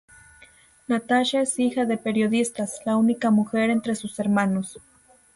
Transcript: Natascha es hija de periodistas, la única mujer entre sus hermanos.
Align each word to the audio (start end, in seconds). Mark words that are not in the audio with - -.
Natascha 0.87 1.41
es 1.41 1.59
hija 1.59 1.85
de 1.85 1.95
periodistas, 1.95 2.79
la 2.87 2.97
única 2.97 3.29
mujer 3.29 3.69
entre 3.69 3.93
sus 3.95 4.17
hermanos. 4.17 4.79